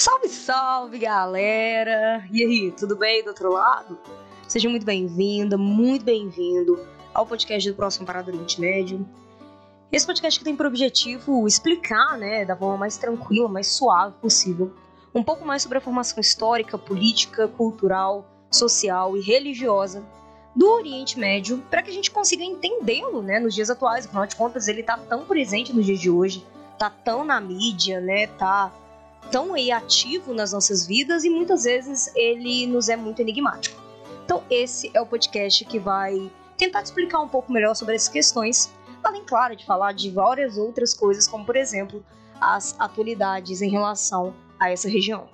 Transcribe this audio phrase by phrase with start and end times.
[0.00, 2.26] Salve, salve, galera!
[2.32, 3.98] E aí, tudo bem do outro lado?
[4.48, 6.82] Seja muito bem-vinda, muito bem-vindo
[7.12, 9.06] ao podcast do Próximo Parado Oriente Médio.
[9.92, 14.72] Esse podcast que tem por objetivo explicar, né, da forma mais tranquila, mais suave possível,
[15.14, 20.02] um pouco mais sobre a formação histórica, política, cultural, social e religiosa
[20.56, 24.06] do Oriente Médio, para que a gente consiga entendê-lo, né, nos dias atuais.
[24.06, 26.42] Afinal de contas, ele está tão presente nos dias de hoje,
[26.78, 28.72] tá tão na mídia, né, tá
[29.30, 33.80] tão aí ativo nas nossas vidas e muitas vezes ele nos é muito enigmático.
[34.24, 38.08] Então, esse é o podcast que vai tentar te explicar um pouco melhor sobre essas
[38.08, 38.70] questões,
[39.02, 42.04] além, claro, de falar de várias outras coisas, como por exemplo
[42.40, 45.28] as atualidades em relação a essa região.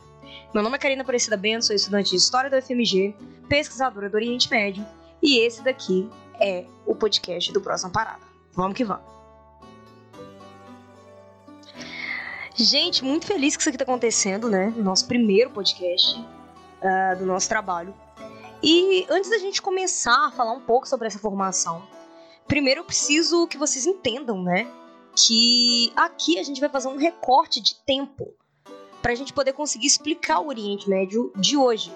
[0.54, 3.15] Meu nome é Karina Aparecida Bento, sou estudante de História da UFMG,
[3.48, 4.87] pesquisadora do Oriente Médio,
[5.23, 6.09] e esse daqui
[6.40, 8.23] é o podcast do Próxima Parada.
[8.52, 9.16] Vamos que vamos!
[12.59, 14.73] Gente, muito feliz que isso aqui está acontecendo, né?
[14.79, 17.95] Nosso primeiro podcast uh, do nosso trabalho.
[18.62, 21.87] E antes da gente começar a falar um pouco sobre essa formação,
[22.49, 24.66] primeiro eu preciso que vocês entendam, né?
[25.15, 28.32] Que aqui a gente vai fazer um recorte de tempo
[29.02, 31.93] para a gente poder conseguir explicar o Oriente Médio de hoje.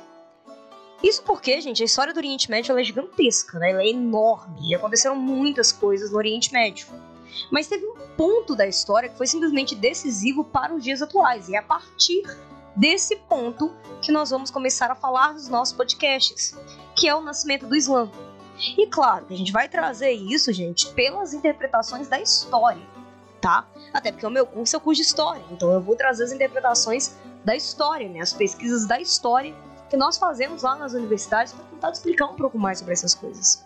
[1.03, 3.71] Isso porque, gente, a história do Oriente Médio é gigantesca, né?
[3.71, 6.87] Ela é enorme e aconteceram muitas coisas no Oriente Médio.
[7.51, 11.55] Mas teve um ponto da história que foi simplesmente decisivo para os dias atuais, e
[11.55, 12.23] é a partir
[12.77, 16.57] desse ponto que nós vamos começar a falar nos nossos podcasts,
[16.95, 18.11] que é o nascimento do Islã.
[18.77, 22.83] E claro que a gente vai trazer isso, gente, pelas interpretações da história
[23.41, 23.67] tá?
[23.93, 26.33] Até porque o meu curso é o curso de história, então eu vou trazer as
[26.33, 28.21] interpretações da história, né?
[28.21, 29.55] As pesquisas da história
[29.89, 33.65] que nós fazemos lá nas universidades para tentar explicar um pouco mais sobre essas coisas.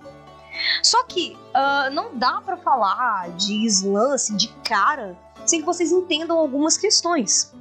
[0.83, 5.93] Só que uh, não dá para falar de Islã assim, de cara sem que vocês
[5.93, 7.53] entendam algumas questões.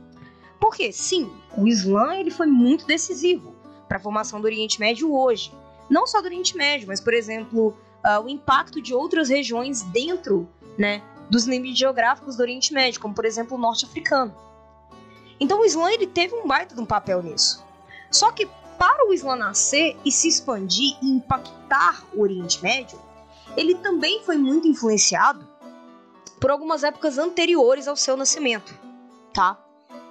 [0.59, 3.53] Porque, sim, o Islã ele foi muito decisivo
[3.87, 5.51] para a formação do Oriente Médio hoje.
[5.89, 10.47] Não só do Oriente Médio, mas, por exemplo, uh, o impacto de outras regiões dentro
[10.77, 14.33] né, dos limites geográficos do Oriente Médio, como por exemplo o norte africano.
[15.39, 17.63] Então o Islã ele teve um baita de um papel nisso.
[18.09, 18.47] Só que
[18.83, 22.99] para o Islã nascer e se expandir e impactar o Oriente Médio,
[23.55, 25.47] ele também foi muito influenciado
[26.37, 28.77] por algumas épocas anteriores ao seu nascimento,
[29.33, 29.57] tá?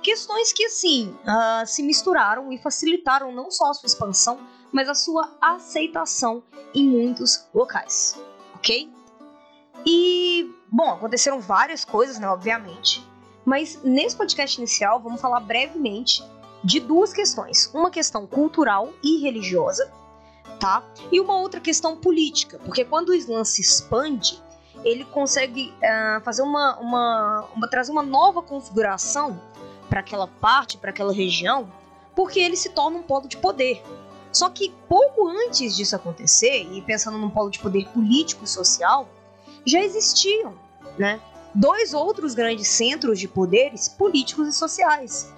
[0.03, 4.41] Questões que, assim, uh, se misturaram e facilitaram não só a sua expansão,
[4.73, 6.43] mas a sua aceitação
[6.75, 8.19] em muitos locais,
[8.55, 8.91] ok?
[9.85, 13.07] E, bom, aconteceram várias coisas, né, obviamente.
[13.45, 16.25] Mas nesse podcast inicial, vamos falar brevemente
[16.63, 19.91] de duas questões: uma questão cultural e religiosa,
[20.61, 20.83] tá?
[21.11, 24.43] E uma outra questão política, porque quando o Islã se expande,
[24.85, 29.41] ele consegue uh, fazer uma, uma, uma, trazer uma nova configuração
[29.89, 31.71] para aquela parte, para aquela região,
[32.15, 33.83] porque ele se torna um polo de poder.
[34.33, 39.09] Só que pouco antes disso acontecer, e pensando num polo de poder político e social,
[39.65, 40.55] já existiam,
[40.99, 41.21] né?
[41.55, 45.31] Dois outros grandes centros de poderes políticos e sociais,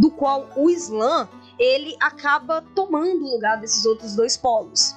[0.00, 1.28] do qual o Islã
[1.58, 4.94] ele acaba tomando o lugar desses outros dois polos.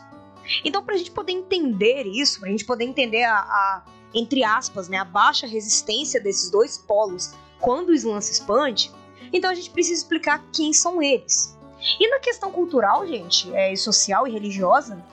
[0.64, 3.84] Então, para a gente poder entender isso, para a gente poder entender a, a,
[4.14, 8.92] entre aspas, né, a baixa resistência desses dois polos quando o Islã se expande,
[9.32, 11.58] então a gente precisa explicar quem são eles.
[12.00, 15.04] E na questão cultural, gente, é, social e religiosa,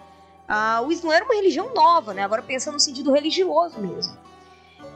[0.47, 2.23] ah, o Islã era uma religião nova, né?
[2.23, 4.17] Agora pensando no sentido religioso mesmo.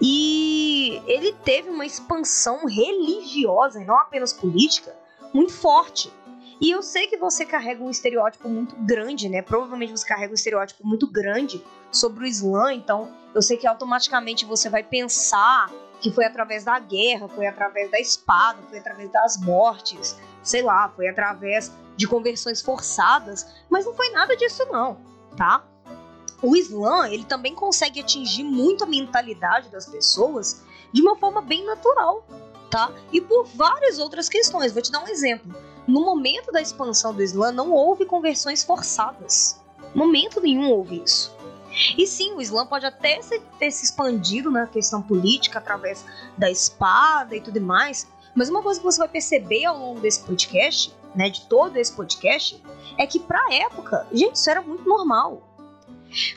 [0.01, 4.95] E ele teve uma expansão religiosa e não apenas política
[5.33, 6.13] muito forte.
[6.61, 9.43] E eu sei que você carrega um estereótipo muito grande, né?
[9.43, 14.45] Provavelmente você carrega um estereótipo muito grande sobre o Islã, então eu sei que automaticamente
[14.45, 19.41] você vai pensar que foi através da guerra, foi através da espada, foi através das
[19.41, 25.65] mortes, sei lá, foi através de conversões forçadas, mas não foi nada disso não tá?
[26.45, 30.63] O Islã, ele também consegue atingir muito a mentalidade das pessoas
[30.93, 32.23] de uma forma bem natural,
[32.71, 32.93] tá?
[33.11, 34.71] E por várias outras questões.
[34.71, 35.55] Vou te dar um exemplo.
[35.87, 39.59] No momento da expansão do Islã, não houve conversões forçadas.
[39.95, 41.35] Momento nenhum houve isso.
[41.97, 43.21] E sim, o Islã pode até
[43.59, 46.05] ter se expandido na questão política através
[46.37, 50.21] da espada e tudo mais, mas uma coisa que você vai perceber ao longo desse
[50.21, 52.63] podcast né, de todo esse podcast,
[52.99, 55.43] é que para a época, gente, isso era muito normal.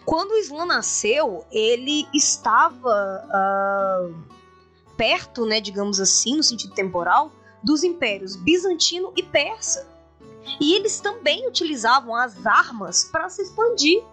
[0.05, 4.15] Quando o Islã nasceu, ele estava uh,
[4.95, 7.31] perto, né, digamos assim, no sentido temporal,
[7.63, 9.87] dos impérios bizantino e persa.
[10.59, 14.03] E eles também utilizavam as armas para se expandir.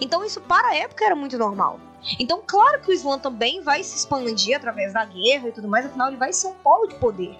[0.00, 1.78] Então isso para a época era muito normal.
[2.18, 5.86] Então, claro que o Islã também vai se expandir através da guerra e tudo mais,
[5.86, 7.36] afinal ele vai ser um polo de poder.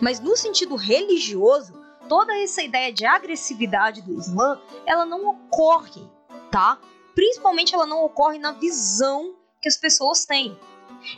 [0.00, 1.74] Mas no sentido religioso,
[2.08, 6.02] toda essa ideia de agressividade do Islã, ela não ocorre,
[6.50, 6.78] tá?
[7.14, 10.58] Principalmente ela não ocorre na visão que as pessoas têm.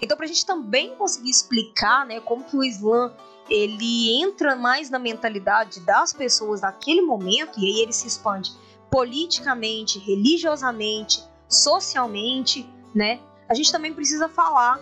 [0.02, 3.12] Então, para a gente também conseguir explicar, né, como que o Islã
[3.48, 8.52] ele entra mais na mentalidade das pessoas daquele momento e aí ele se expande
[8.90, 13.20] politicamente, religiosamente, socialmente, né?
[13.48, 14.80] A gente também precisa falar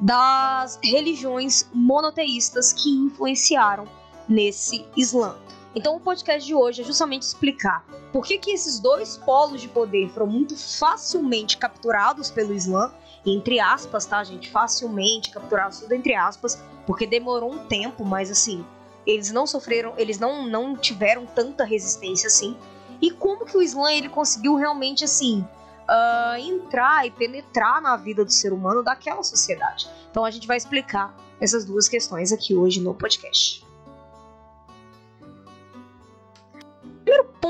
[0.00, 3.86] das religiões monoteístas que influenciaram
[4.28, 5.36] nesse Islã.
[5.74, 9.68] Então o podcast de hoje é justamente explicar por que, que esses dois polos de
[9.68, 12.92] poder foram muito facilmente capturados pelo Islã,
[13.24, 14.50] entre aspas, tá, gente?
[14.50, 18.64] Facilmente capturados, tudo entre aspas, porque demorou um tempo, mas assim,
[19.06, 22.56] eles não sofreram, eles não, não tiveram tanta resistência assim.
[23.00, 25.46] E como que o Islã ele conseguiu realmente assim
[25.88, 29.88] uh, entrar e penetrar na vida do ser humano daquela sociedade?
[30.10, 33.69] Então a gente vai explicar essas duas questões aqui hoje no podcast.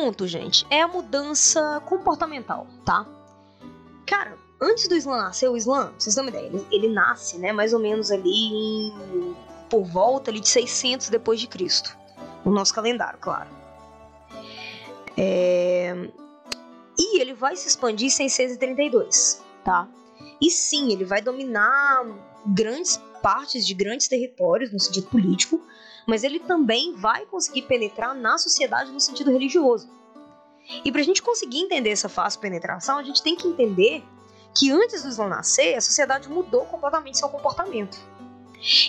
[0.00, 3.06] Ponto, gente, é a mudança comportamental, tá?
[4.06, 7.52] Cara, antes do Islã nascer, o Islã, vocês têm uma ideia, ele, ele nasce, né,
[7.52, 9.36] mais ou menos ali em,
[9.68, 11.96] por volta ali de 600 depois de Cristo,
[12.44, 13.50] no nosso calendário, claro.
[15.18, 15.94] É...
[16.98, 19.86] E ele vai se expandir em 632, tá?
[20.40, 22.06] E sim, ele vai dominar
[22.46, 25.60] grandes partes de grandes territórios no sentido político,
[26.10, 29.88] mas ele também vai conseguir penetrar na sociedade no sentido religioso.
[30.84, 34.02] E para a gente conseguir entender essa fácil penetração, a gente tem que entender
[34.52, 37.96] que antes do Islã nascer, a sociedade mudou completamente seu comportamento.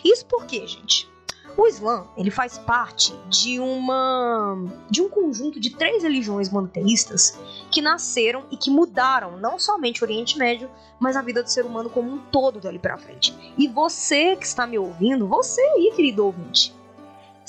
[0.04, 1.08] Isso porque, gente,
[1.56, 4.58] o Islã ele faz parte de uma
[4.90, 7.38] de um conjunto de três religiões monoteístas
[7.70, 11.66] que nasceram e que mudaram não somente o Oriente Médio, mas a vida do ser
[11.68, 13.54] humano como um todo dali para frente.
[13.60, 16.74] E você que está me ouvindo, você aí, querido ouvinte,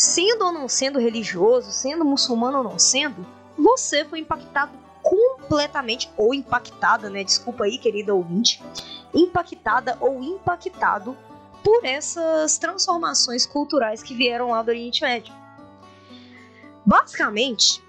[0.02, 3.24] sendo ou não sendo religioso, sendo muçulmano ou não sendo,
[3.56, 7.22] você foi impactado completamente ou impactada, né?
[7.22, 8.60] Desculpa aí, querida ouvinte,
[9.14, 11.16] impactada ou impactado
[11.62, 15.32] por essas transformações culturais que vieram lá do Oriente Médio.
[16.84, 17.80] Basicamente,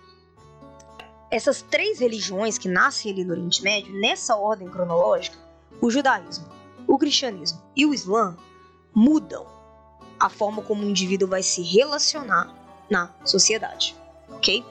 [1.31, 5.37] essas três religiões que nascem ali no Oriente Médio, nessa ordem cronológica,
[5.81, 6.45] o judaísmo,
[6.85, 8.37] o cristianismo e o islã
[8.93, 9.62] mudam
[10.23, 12.55] a forma como o indivíduo vai se relacionar
[12.89, 13.93] na sociedade,
[14.29, 14.63] ok?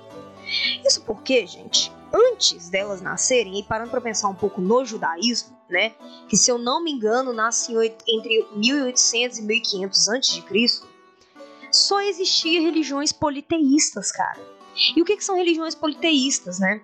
[0.82, 5.92] Isso porque, gente, antes delas nascerem, e parando para pensar um pouco no judaísmo, né,
[6.26, 7.74] que se eu não me engano nasce
[8.08, 10.42] entre 1800 e 1500 a.C.,
[11.70, 14.40] só existia religiões politeístas, cara.
[14.96, 16.80] E o que, que são religiões politeístas, né?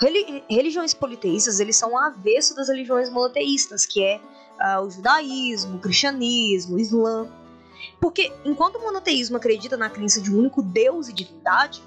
[0.00, 4.20] Reli religiões politeístas, eles são o avesso das religiões monoteístas, que é
[4.58, 7.28] uh, o judaísmo, o cristianismo, o islã.
[8.00, 11.82] Porque enquanto o monoteísmo acredita na crença de um único Deus e divindade,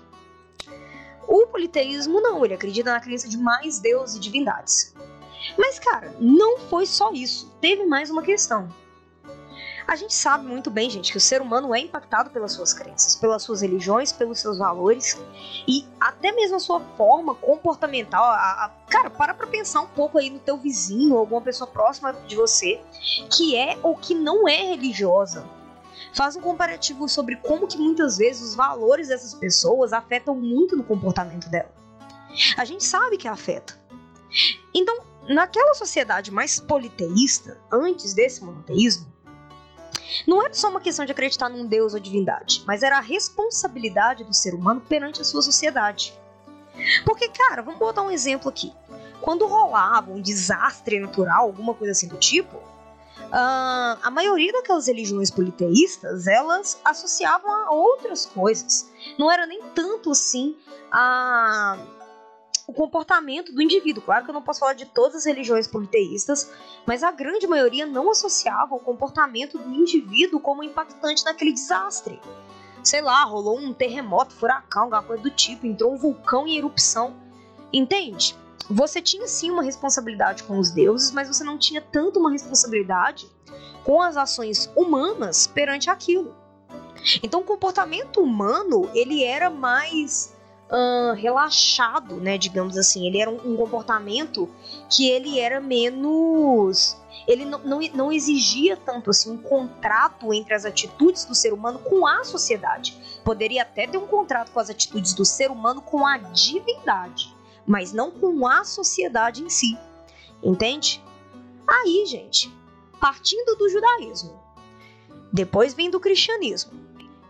[1.28, 4.94] o politeísmo não, ele acredita na crença de mais deuses e divindades.
[5.58, 7.52] Mas, cara, não foi só isso.
[7.62, 8.70] Teve mais uma questão.
[9.88, 13.16] A gente sabe muito bem, gente, que o ser humano é impactado pelas suas crenças,
[13.16, 15.20] pelas suas religiões, pelos seus valores
[15.68, 18.24] e até mesmo a sua forma comportamental.
[18.24, 22.14] A, a, cara, para pra pensar um pouco aí no teu vizinho alguma pessoa próxima
[22.14, 22.80] de você
[23.36, 25.44] que é ou que não é religiosa
[26.14, 30.84] faz um comparativo sobre como que muitas vezes os valores dessas pessoas afetam muito no
[30.84, 31.72] comportamento dela.
[32.58, 33.80] A gente sabe que afeta.
[34.74, 39.12] Então, naquela sociedade mais politeísta, antes desse monoteísmo,
[40.28, 44.24] não era só uma questão de acreditar num deus ou divindade, mas era a responsabilidade
[44.24, 46.14] do ser humano perante a sua sociedade.
[47.06, 48.74] Porque, cara, vamos botar um exemplo aqui.
[49.22, 52.58] Quando rolava um desastre natural, alguma coisa assim do tipo,
[53.18, 58.92] Uh, a maioria daquelas religiões politeístas, elas associavam a outras coisas.
[59.18, 60.56] Não era nem tanto assim
[60.92, 61.78] a
[62.72, 64.02] o comportamento do indivíduo.
[64.02, 66.50] Claro que eu não posso falar de todas as religiões politeístas,
[66.86, 72.20] mas a grande maioria não associava o comportamento do indivíduo como impactante naquele desastre.
[72.82, 77.14] Sei lá, rolou um terremoto, furacão, alguma coisa do tipo, entrou um vulcão em erupção.
[77.74, 78.36] Entende?
[78.70, 83.28] Você tinha sim uma responsabilidade com os deuses, mas você não tinha tanto uma responsabilidade
[83.84, 86.36] com as ações humanas perante aquilo.
[87.24, 90.36] Então o comportamento humano ele era mais
[90.70, 93.08] uh, relaxado, né, digamos assim.
[93.08, 94.48] Ele era um, um, comportamento
[94.90, 100.64] que ele era menos, ele não, não, não exigia tanto assim um contrato entre as
[100.64, 102.96] atitudes do ser humano com a sociedade.
[103.24, 107.94] Poderia até ter um contrato com as atitudes do ser humano com a divindade mas
[107.94, 109.78] não com a sociedade em si.
[110.44, 111.04] Entende?
[111.68, 112.54] Aí, gente,
[113.00, 114.40] partindo do judaísmo,
[115.32, 116.74] depois vem do cristianismo,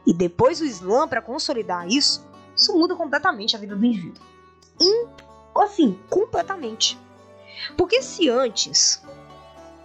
[0.06, 4.24] e depois o Islã para consolidar isso, isso muda completamente a vida do indivíduo.
[4.80, 5.08] In,
[5.56, 7.00] assim, completamente.
[7.78, 9.02] Porque se antes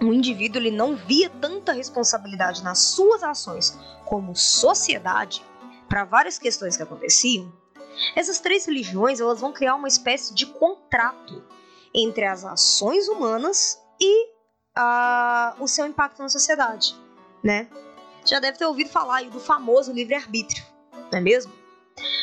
[0.00, 5.43] o indivíduo ele não via tanta responsabilidade nas suas ações como sociedade
[5.88, 7.53] para várias questões que aconteciam,
[8.15, 11.45] essas três religiões elas vão criar uma espécie de contrato
[11.95, 14.29] entre as ações humanas e
[15.59, 16.95] o seu impacto na sociedade,
[17.43, 17.69] né?
[18.26, 20.65] Já deve ter ouvido falar do famoso livre-arbítrio,
[21.11, 21.53] não é mesmo?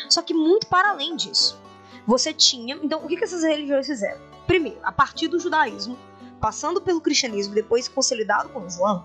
[0.08, 1.60] Só que muito para além disso.
[2.06, 2.78] Você tinha.
[2.82, 4.20] Então, o que, que essas religiões fizeram?
[4.46, 5.98] Primeiro, a partir do judaísmo,
[6.40, 9.04] passando pelo cristianismo e depois consolidado com o Islã,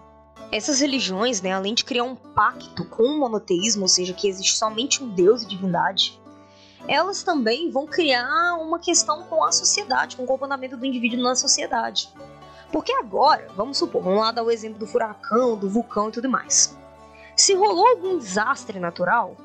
[0.52, 4.58] essas religiões, né, além de criar um pacto com o monoteísmo, ou seja, que existe
[4.58, 6.20] somente um Deus e divindade,
[6.88, 11.36] elas também vão criar uma questão com a sociedade, com o comportamento do indivíduo na
[11.36, 12.12] sociedade.
[12.72, 16.30] Porque agora, vamos supor, vamos lá dar o exemplo do furacão, do vulcão e tudo
[16.30, 16.78] mais.
[17.36, 19.36] Se rolou algum desastre natural,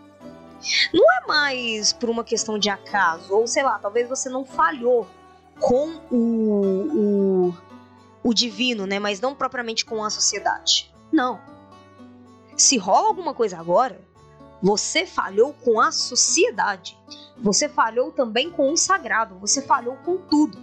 [0.93, 5.07] não é mais por uma questão de acaso, ou sei lá, talvez você não falhou
[5.61, 7.55] com o, o,
[8.23, 8.99] o divino, né?
[8.99, 10.93] Mas não propriamente com a sociedade.
[11.13, 11.41] Não.
[12.57, 14.01] Se rola alguma coisa agora,
[14.63, 16.99] você falhou com a sociedade.
[17.39, 19.39] Você falhou também com o sagrado.
[19.39, 20.59] Você falhou com tudo.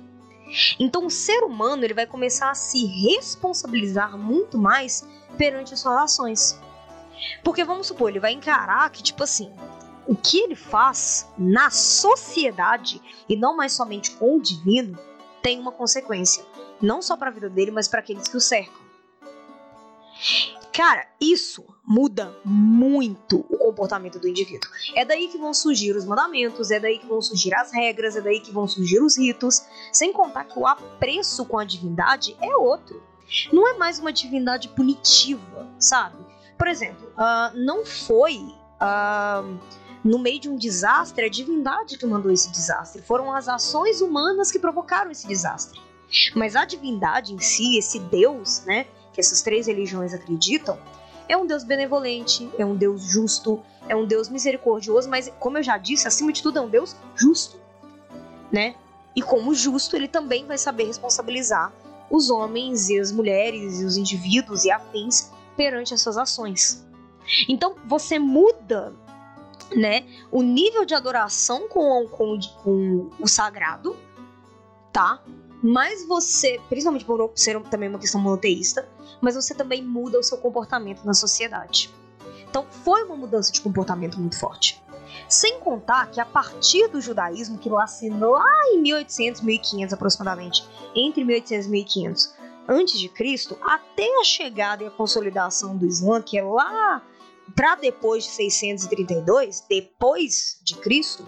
[0.79, 5.97] Então o ser humano ele vai começar a se responsabilizar muito mais perante as suas
[5.97, 6.59] ações.
[7.43, 9.51] Porque vamos supor, ele vai encarar que, tipo assim,
[10.07, 14.97] o que ele faz na sociedade e não mais somente com o divino
[15.41, 16.43] tem uma consequência,
[16.81, 18.81] não só para a vida dele, mas para aqueles que o cercam.
[20.73, 24.69] Cara, isso muda muito o comportamento do indivíduo.
[24.95, 28.21] É daí que vão surgir os mandamentos, é daí que vão surgir as regras, é
[28.21, 32.55] daí que vão surgir os ritos, sem contar que o apreço com a divindade é
[32.55, 33.03] outro.
[33.51, 36.17] Não é mais uma divindade punitiva, sabe?
[36.57, 39.59] Por exemplo, uh, não foi uh,
[40.03, 44.51] no meio de um desastre a divindade que mandou esse desastre, foram as ações humanas
[44.51, 45.79] que provocaram esse desastre.
[46.35, 48.85] Mas a divindade em si, esse Deus, né?
[49.13, 50.77] Que essas três religiões acreditam,
[51.27, 55.63] é um Deus benevolente, é um Deus justo, é um Deus misericordioso, mas como eu
[55.63, 57.57] já disse, acima de tudo é um Deus justo,
[58.51, 58.75] né?
[59.15, 61.73] E como justo, ele também vai saber responsabilizar
[62.09, 66.85] os homens e as mulheres e os indivíduos e afins perante as suas ações.
[67.47, 68.93] Então você muda,
[69.75, 73.95] né, o nível de adoração com, com, com o sagrado,
[74.91, 75.23] tá?
[75.61, 78.87] Mas você, principalmente por ser também uma questão monoteísta,
[79.21, 81.93] mas você também muda o seu comportamento na sociedade.
[82.49, 84.81] Então, foi uma mudança de comportamento muito forte.
[85.29, 90.65] Sem contar que a partir do judaísmo, que nasce lá em 1800, 1500 aproximadamente,
[90.95, 92.33] entre 1800 e 1500
[92.67, 97.01] antes de Cristo, até a chegada e a consolidação do Islã, que é lá
[97.55, 101.25] para depois de 632, depois de Cristo,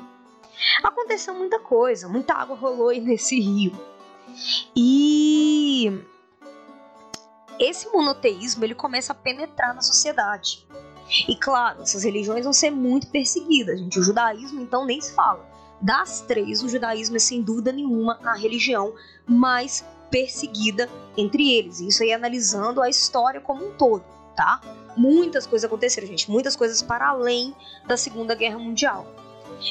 [0.83, 3.73] aconteceu muita coisa, muita água rolou aí nesse rio.
[4.75, 6.01] E
[7.59, 10.65] esse monoteísmo ele começa a penetrar na sociedade.
[11.27, 13.99] E claro, essas religiões vão ser muito perseguidas, gente.
[13.99, 15.47] O judaísmo, então, nem se fala.
[15.81, 18.93] Das três, o judaísmo é sem dúvida nenhuma a religião
[19.27, 21.79] mais perseguida entre eles.
[21.79, 24.03] Isso aí analisando a história como um todo,
[24.35, 24.61] tá?
[24.95, 26.29] Muitas coisas aconteceram, gente.
[26.29, 27.53] Muitas coisas para além
[27.85, 29.05] da Segunda Guerra Mundial.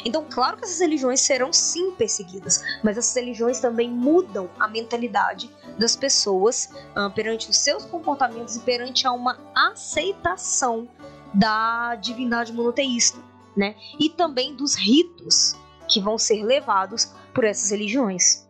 [0.04, 5.50] Então, claro que essas religiões serão sim perseguidas, mas essas religiões também mudam a mentalidade
[5.78, 10.88] das pessoas uh, perante os seus comportamentos e perante a uma aceitação
[11.32, 13.18] da divindade monoteísta,
[13.56, 13.74] né?
[13.98, 15.54] E também dos ritos
[15.88, 18.46] que vão ser levados por essas religiões.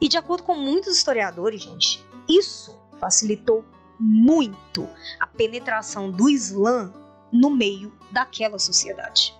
[0.00, 3.64] E de acordo com muitos historiadores, gente, isso facilitou
[3.98, 4.88] muito
[5.20, 6.92] a penetração do Islã
[7.32, 9.34] no meio daquela sociedade.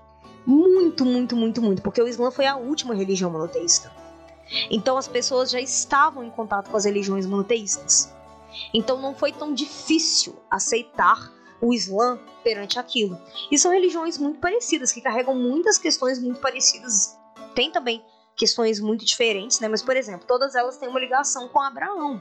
[0.46, 3.90] Muito, muito, muito, muito, porque o Islã foi a última religião monoteísta.
[4.70, 8.12] Então as pessoas já estavam em contato com as religiões monoteístas.
[8.72, 13.18] Então não foi tão difícil aceitar o Islã perante aquilo.
[13.50, 17.18] E são religiões muito parecidas, que carregam muitas questões muito parecidas.
[17.54, 18.04] Tem também
[18.36, 19.68] questões muito diferentes, né?
[19.68, 22.20] Mas, por exemplo, todas elas têm uma ligação com Abraão.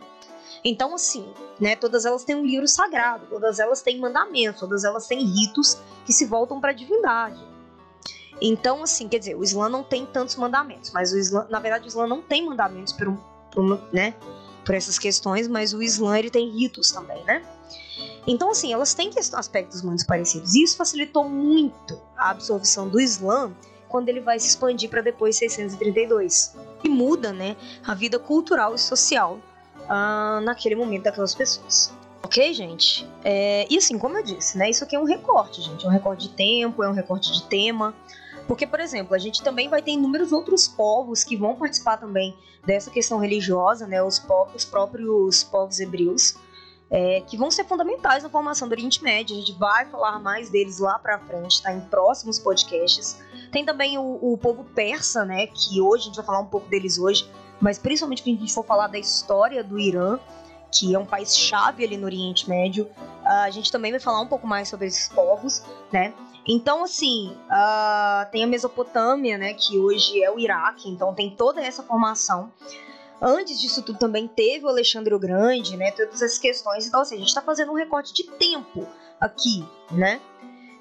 [0.63, 1.25] Então, assim,
[1.59, 1.75] né?
[1.75, 6.13] Todas elas têm um livro sagrado, todas elas têm mandamentos, todas elas têm ritos que
[6.13, 7.52] se voltam para a divindade.
[8.41, 11.85] Então, assim, quer dizer, o Islã não tem tantos mandamentos, mas o Islã, na verdade,
[11.85, 13.13] o Islã não tem mandamentos por,
[13.51, 14.13] por, né,
[14.65, 17.43] por essas questões, mas o Islã ele tem ritos também, né?
[18.25, 20.55] Então, assim, elas têm aspectos muito parecidos.
[20.55, 23.51] E isso facilitou muito a absorção do Islã
[23.89, 26.55] quando ele vai se expandir para depois de 632.
[26.83, 29.39] E muda, né, a vida cultural e social
[29.81, 31.93] uh, naquele momento daquelas pessoas.
[32.23, 33.07] Ok, gente?
[33.23, 34.69] É, e assim, como eu disse, né?
[34.69, 35.85] Isso aqui é um recorte, gente.
[35.85, 37.93] É um recorte de tempo, é um recorte de tema.
[38.47, 42.35] Porque, por exemplo, a gente também vai ter inúmeros outros povos que vão participar também
[42.65, 44.03] dessa questão religiosa, né?
[44.03, 44.21] Os,
[44.53, 46.35] os próprios povos hebreus,
[46.89, 49.35] é, que vão ser fundamentais na formação do Oriente Médio.
[49.35, 51.73] A gente vai falar mais deles lá pra frente, tá?
[51.73, 53.19] Em próximos podcasts.
[53.51, 55.47] Tem também o, o povo persa, né?
[55.47, 57.29] Que hoje a gente vai falar um pouco deles hoje,
[57.61, 60.19] mas principalmente quando a gente for falar da história do Irã
[60.73, 62.89] que é um país chave ali no Oriente Médio.
[63.23, 66.13] A gente também vai falar um pouco mais sobre esses povos, né?
[66.45, 71.61] Então, assim, uh, tem a Mesopotâmia, né, que hoje é o Iraque, então tem toda
[71.61, 72.51] essa formação.
[73.21, 76.85] Antes disso tudo também teve o Alexandre o Grande, né, todas essas questões.
[76.85, 78.85] Então, assim, a gente está fazendo um recorte de tempo
[79.19, 80.19] aqui, né?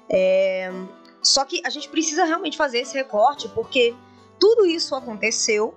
[0.09, 0.69] É...
[1.21, 3.95] Só que a gente precisa realmente fazer esse recorte porque
[4.37, 5.73] tudo isso aconteceu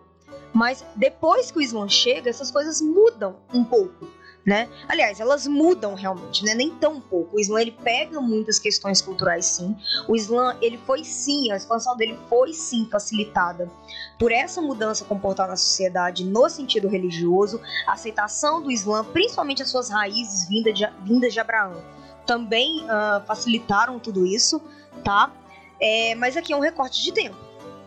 [0.56, 4.08] mas depois que o Islã chega, essas coisas mudam um pouco.
[4.46, 4.68] Né?
[4.88, 6.54] Aliás, elas mudam realmente, né?
[6.54, 7.36] Nem tão pouco.
[7.36, 9.76] O Islã ele pega muitas questões culturais, sim.
[10.06, 13.68] O Islã ele foi sim, a expansão dele foi sim facilitada
[14.16, 19.68] por essa mudança comportada na sociedade no sentido religioso, a aceitação do Islã, principalmente as
[19.68, 21.82] suas raízes vindas de, vindas de Abraão,
[22.24, 24.62] também uh, facilitaram tudo isso,
[25.02, 25.32] tá?
[25.80, 27.36] É, mas aqui é um recorte de tempo,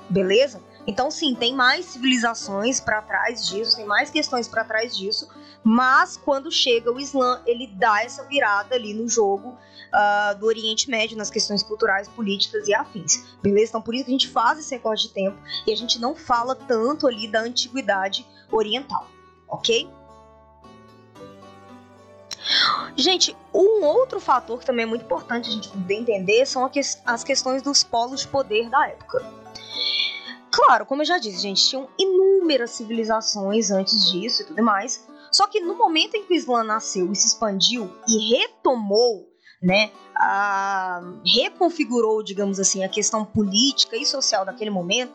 [0.10, 0.62] beleza?
[0.88, 5.30] Então, sim, tem mais civilizações para trás disso, tem mais questões para trás disso,
[5.64, 10.90] mas quando chega o Islã, ele dá essa virada ali no jogo uh, do Oriente
[10.90, 13.38] Médio, nas questões culturais, políticas e afins.
[13.42, 13.72] Beleza?
[13.72, 16.16] Então, por isso que a gente faz esse recorte de tempo e a gente não
[16.16, 19.08] fala tanto ali da antiguidade oriental,
[19.48, 19.90] ok?
[22.96, 26.70] Gente, um outro fator que também é muito importante a gente poder entender são
[27.06, 29.24] as questões dos polos de poder da época.
[30.52, 35.06] Claro, como eu já disse, gente, tinham inúmeras civilizações antes disso e tudo mais.
[35.32, 39.28] Só que no momento em que o Islã nasceu e se expandiu e retomou,
[39.62, 45.14] né, a, reconfigurou, digamos assim, a questão política e social daquele momento,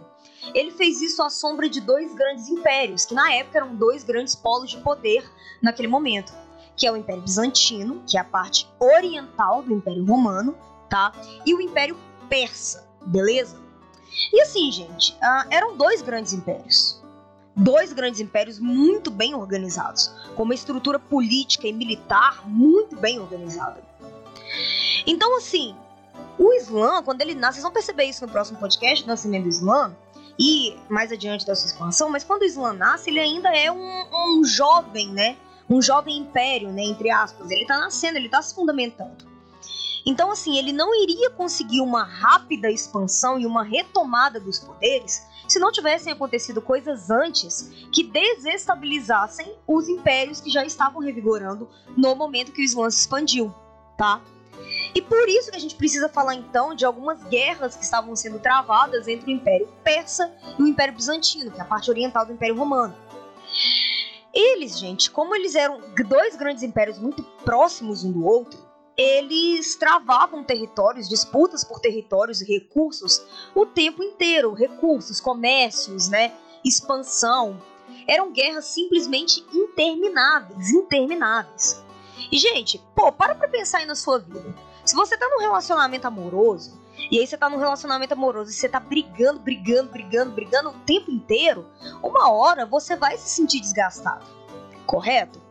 [0.55, 4.35] ele fez isso à sombra de dois grandes impérios, que na época eram dois grandes
[4.35, 5.29] polos de poder
[5.62, 6.33] naquele momento,
[6.77, 10.57] que é o Império Bizantino, que é a parte oriental do Império Romano,
[10.90, 11.12] tá?
[11.47, 11.97] E o Império
[12.29, 13.63] Persa, beleza?
[14.33, 17.03] E assim, gente, uh, eram dois grandes impérios.
[17.57, 23.81] Dois grandes impérios muito bem organizados, com uma estrutura política e militar muito bem organizada.
[25.07, 25.74] Então, assim,
[26.38, 29.48] o Islã, quando ele nasce, vocês vão perceber isso no próximo podcast, do nascimento do
[29.48, 29.94] Islã,
[30.38, 34.05] e mais adiante da sua expansão, mas quando o Islã nasce, ele ainda é um,
[34.12, 35.37] um jovem, né?
[35.70, 36.83] Um jovem império, né?
[36.83, 37.50] Entre aspas.
[37.50, 39.34] Ele está nascendo, ele está se fundamentando.
[40.07, 45.59] Então, assim, ele não iria conseguir uma rápida expansão e uma retomada dos poderes se
[45.59, 52.53] não tivessem acontecido coisas antes que desestabilizassem os impérios que já estavam revigorando no momento
[52.53, 53.55] que o Islã se expandiu,
[53.97, 54.23] tá?
[54.95, 58.38] E por isso que a gente precisa falar então de algumas guerras que estavam sendo
[58.38, 62.33] travadas entre o Império Persa e o Império Bizantino, que é a parte oriental do
[62.33, 62.95] Império Romano.
[64.33, 68.63] Eles, gente, como eles eram dois grandes impérios muito próximos um do outro,
[68.96, 73.22] eles travavam territórios, disputas por territórios e recursos
[73.54, 76.33] o tempo inteiro, recursos, comércios, né,
[76.64, 77.61] expansão.
[78.07, 81.83] Eram guerras simplesmente intermináveis, intermináveis.
[82.30, 84.54] E gente, pô, para pra pensar aí na sua vida.
[84.85, 86.80] Se você tá num relacionamento amoroso,
[87.11, 90.78] e aí você tá num relacionamento amoroso e você tá brigando, brigando, brigando, brigando o
[90.80, 91.66] tempo inteiro,
[92.02, 94.24] uma hora você vai se sentir desgastado.
[94.87, 95.43] Correto?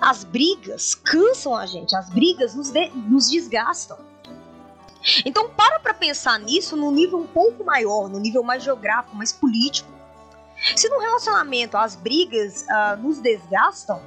[0.00, 3.98] As brigas cansam a gente, as brigas nos, de, nos desgastam.
[5.24, 9.32] Então para para pensar nisso num nível um pouco maior, no nível mais geográfico, mais
[9.32, 9.90] político.
[10.76, 14.00] Se no relacionamento as brigas uh, nos desgastam,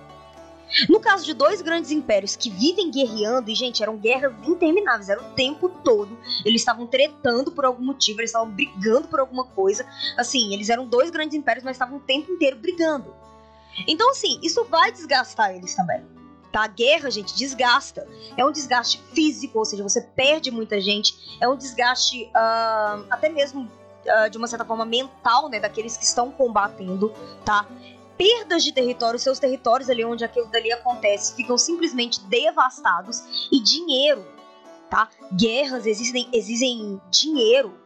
[0.89, 5.21] no caso de dois grandes impérios que vivem guerreando, e gente, eram guerras intermináveis, era
[5.21, 6.17] o tempo todo.
[6.43, 9.85] Eles estavam tretando por algum motivo, eles estavam brigando por alguma coisa.
[10.17, 13.13] Assim, eles eram dois grandes impérios, mas estavam o tempo inteiro brigando.
[13.87, 16.03] Então, assim, isso vai desgastar eles também.
[16.51, 16.63] Tá?
[16.63, 18.07] A guerra, gente, desgasta.
[18.37, 21.37] É um desgaste físico, ou seja, você perde muita gente.
[21.41, 23.63] É um desgaste uh, até mesmo
[24.05, 27.67] uh, de uma certa forma mental, né, daqueles que estão combatendo, tá?
[28.17, 34.25] Perdas de território, seus territórios ali onde aquilo dali acontece ficam simplesmente devastados e dinheiro,
[34.89, 35.09] tá?
[35.33, 37.84] Guerras existem, exigem dinheiro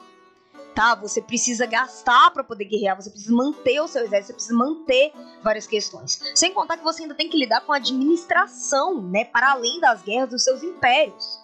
[1.01, 5.11] Você precisa gastar para poder guerrear, você precisa manter o seu exército, você precisa manter
[5.43, 6.19] várias questões.
[6.33, 10.01] Sem contar que você ainda tem que lidar com a administração, né, para além das
[10.01, 11.39] guerras dos seus impérios.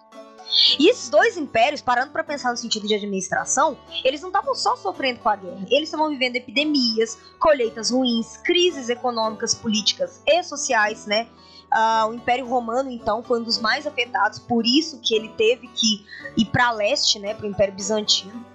[0.80, 4.76] E esses dois impérios, parando para pensar no sentido de administração, eles não estavam só
[4.76, 11.06] sofrendo com a guerra, eles estavam vivendo epidemias, colheitas ruins, crises econômicas, políticas e sociais,
[11.06, 11.28] né?
[11.66, 15.68] Uh, o Império Romano, então, foi um dos mais afetados, por isso que ele teve
[15.68, 16.06] que
[16.38, 18.55] ir para leste, né, para o Império Bizantino.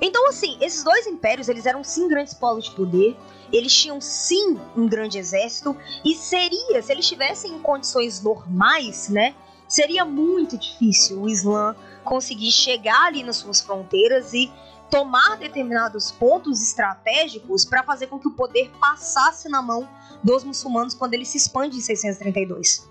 [0.00, 3.16] Então, assim, esses dois impérios, eles eram sim grandes polos de poder,
[3.52, 9.34] eles tinham sim um grande exército, e seria, se eles estivessem em condições normais, né,
[9.68, 14.50] seria muito difícil o Islã conseguir chegar ali nas suas fronteiras e
[14.90, 19.88] tomar determinados pontos estratégicos para fazer com que o poder passasse na mão
[20.24, 22.90] dos muçulmanos quando ele se expande em 632.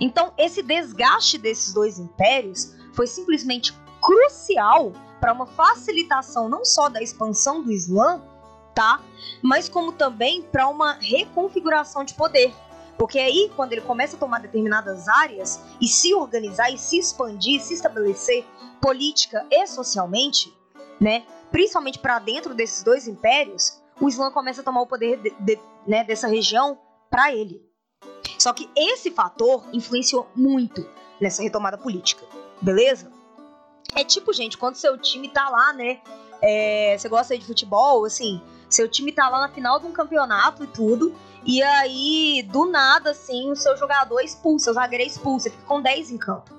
[0.00, 7.02] Então, esse desgaste desses dois impérios foi simplesmente crucial para uma facilitação não só da
[7.02, 8.22] expansão do Islã,
[8.74, 9.00] tá?
[9.42, 12.54] Mas como também para uma reconfiguração de poder.
[12.98, 17.60] Porque aí, quando ele começa a tomar determinadas áreas e se organizar e se expandir,
[17.60, 18.44] se estabelecer
[18.80, 20.54] política e socialmente,
[21.00, 25.30] né, principalmente para dentro desses dois impérios, o Islã começa a tomar o poder de,
[25.40, 26.78] de, né, dessa região
[27.10, 27.62] para ele.
[28.38, 30.86] Só que esse fator influenciou muito
[31.20, 32.24] nessa retomada política,
[32.60, 33.10] beleza?
[33.94, 36.00] É tipo, gente, quando seu time tá lá, né?
[36.42, 40.64] É, você gosta de futebol, assim, seu time tá lá na final de um campeonato
[40.64, 45.50] e tudo, e aí, do nada, assim, o seu jogador expulsa, o zagueiro expulso, você
[45.50, 46.52] fica com 10 em campo,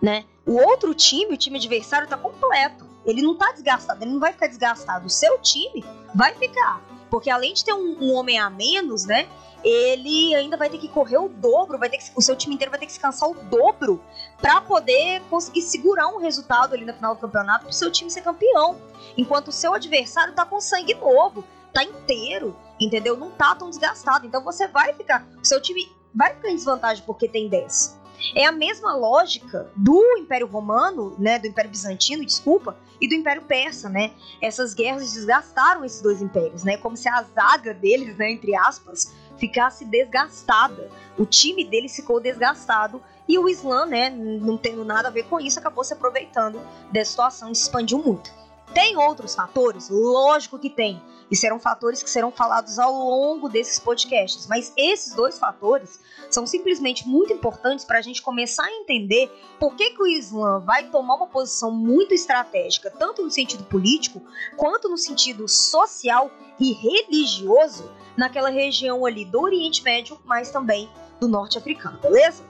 [0.00, 0.24] né?
[0.46, 2.86] O outro time, o time adversário, tá completo.
[3.04, 5.06] Ele não tá desgastado, ele não vai ficar desgastado.
[5.06, 5.84] O seu time
[6.14, 6.80] vai ficar.
[7.10, 9.28] Porque além de ter um, um homem a menos, né?
[9.64, 12.70] ele ainda vai ter que correr o dobro, vai ter que, o seu time inteiro
[12.70, 14.00] vai ter que se cansar o dobro
[14.40, 18.10] para poder conseguir segurar um resultado ali na final do campeonato para o seu time
[18.10, 18.80] ser campeão.
[19.16, 23.16] Enquanto o seu adversário tá com sangue novo, tá inteiro, entendeu?
[23.16, 24.26] Não tá tão desgastado.
[24.26, 27.97] Então você vai ficar, o seu time vai ficar em desvantagem porque tem 10.
[28.34, 33.42] É a mesma lógica do Império Romano, né, do Império Bizantino, desculpa, e do Império
[33.42, 34.12] Persa, né?
[34.42, 36.76] Essas guerras desgastaram esses dois impérios, né?
[36.76, 40.90] Como se a zaga deles, né, entre aspas, ficasse desgastada.
[41.16, 45.38] O time deles ficou desgastado e o Islã, né, não tendo nada a ver com
[45.38, 48.30] isso, acabou se aproveitando dessa situação e se expandiu muito.
[48.74, 49.88] Tem outros fatores?
[49.90, 51.02] Lógico que tem.
[51.30, 54.46] E serão fatores que serão falados ao longo desses podcasts.
[54.46, 56.00] Mas esses dois fatores
[56.30, 60.60] são simplesmente muito importantes para a gente começar a entender por que, que o Islã
[60.60, 64.22] vai tomar uma posição muito estratégica, tanto no sentido político,
[64.56, 70.88] quanto no sentido social e religioso, naquela região ali do Oriente Médio, mas também
[71.20, 72.47] do Norte Africano, beleza?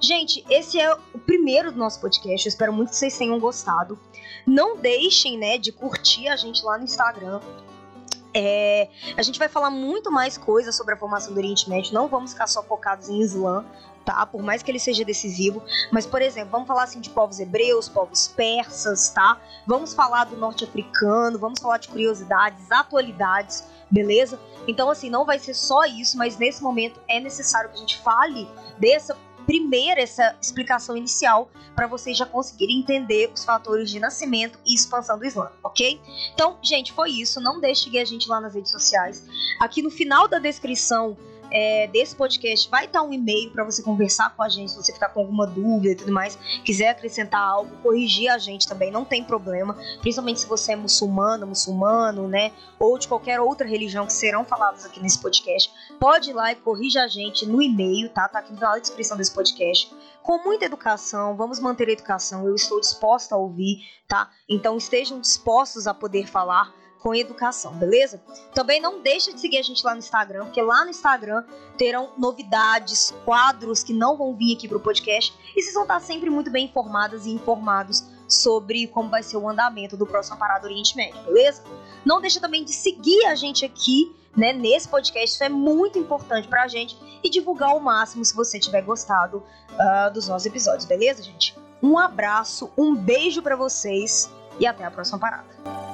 [0.00, 2.46] Gente, esse é o primeiro do nosso podcast.
[2.46, 3.98] Eu espero muito que vocês tenham gostado.
[4.46, 7.40] Não deixem, né, de curtir a gente lá no Instagram.
[8.32, 11.92] É, a gente vai falar muito mais coisas sobre a formação do Oriente Médio.
[11.92, 13.62] Não vamos ficar só focados em Islã,
[14.02, 14.24] tá?
[14.24, 15.62] Por mais que ele seja decisivo.
[15.92, 19.38] Mas, por exemplo, vamos falar assim de povos hebreus, povos persas, tá?
[19.66, 24.40] Vamos falar do norte africano, vamos falar de curiosidades, atualidades, beleza?
[24.66, 27.98] Então, assim, não vai ser só isso, mas nesse momento é necessário que a gente
[27.98, 29.16] fale dessa
[29.50, 35.18] primeira essa explicação inicial para vocês já conseguirem entender os fatores de nascimento e expansão
[35.18, 36.00] do Islã, ok?
[36.32, 37.40] Então, gente, foi isso.
[37.40, 39.26] Não deixe de seguir a gente lá nas redes sociais.
[39.58, 41.16] Aqui no final da descrição
[41.50, 44.92] é, desse podcast vai estar um e-mail para você conversar com a gente, se você
[44.92, 49.04] ficar com alguma dúvida e tudo mais, quiser acrescentar algo, corrigir a gente também, não
[49.04, 54.12] tem problema, principalmente se você é muçulmano, muçulmano, né, ou de qualquer outra religião que
[54.12, 58.28] serão faladas aqui nesse podcast, pode ir lá e corrija a gente no e-mail, tá?
[58.28, 59.92] Tá aqui na descrição desse podcast.
[60.22, 64.30] Com muita educação, vamos manter a educação, eu estou disposta a ouvir, tá?
[64.48, 68.22] Então estejam dispostos a poder falar com educação, beleza?
[68.54, 71.44] Também não deixa de seguir a gente lá no Instagram, porque lá no Instagram
[71.76, 76.28] terão novidades, quadros que não vão vir aqui pro podcast e vocês vão estar sempre
[76.28, 80.94] muito bem informadas e informados sobre como vai ser o andamento do próximo Parada Oriente
[80.96, 81.64] Médio, beleza?
[82.04, 86.46] Não deixa também de seguir a gente aqui, né, nesse podcast, isso é muito importante
[86.46, 91.22] pra gente e divulgar ao máximo se você tiver gostado uh, dos nossos episódios, beleza,
[91.22, 91.56] gente?
[91.82, 95.89] Um abraço, um beijo para vocês e até a próxima parada.